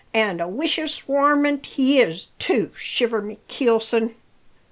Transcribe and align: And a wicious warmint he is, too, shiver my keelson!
And 0.15 0.41
a 0.41 0.47
wicious 0.47 1.07
warmint 1.07 1.63
he 1.63 2.01
is, 2.01 2.29
too, 2.39 2.71
shiver 2.73 3.21
my 3.21 3.37
keelson! 3.47 4.15